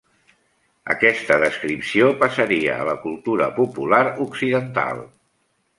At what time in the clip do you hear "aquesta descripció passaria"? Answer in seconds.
0.93-2.81